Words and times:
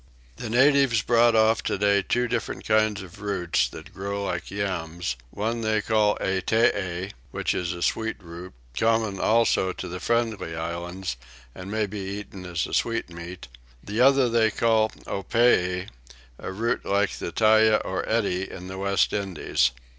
The 0.37 0.49
natives 0.49 1.03
brought 1.03 1.35
off 1.35 1.61
today 1.61 2.01
two 2.01 2.27
different 2.27 2.65
kinds 2.65 3.03
of 3.03 3.21
roots 3.21 3.67
that 3.69 3.93
grow 3.93 4.23
like 4.23 4.49
yams: 4.49 5.15
one 5.29 5.61
they 5.61 5.79
call 5.79 6.17
Ettee, 6.19 7.11
which 7.29 7.53
is 7.53 7.71
a 7.71 7.83
sweet 7.83 8.15
root, 8.19 8.53
common 8.75 9.19
also 9.19 9.71
to 9.73 9.87
the 9.87 9.99
Friendly 9.99 10.55
Islands, 10.55 11.17
and 11.53 11.69
may 11.69 11.85
be 11.85 11.99
eaten 11.99 12.47
as 12.47 12.65
a 12.65 12.73
sweetmeat: 12.73 13.47
the 13.83 14.01
other 14.01 14.27
they 14.27 14.49
call 14.49 14.89
Appay, 15.05 15.87
a 16.39 16.51
root 16.51 16.83
like 16.83 17.17
the 17.19 17.31
Tyah 17.31 17.79
or 17.85 18.03
Eddie 18.09 18.49
in 18.49 18.69
the 18.69 18.79
West 18.79 19.13
Indies. 19.13 19.69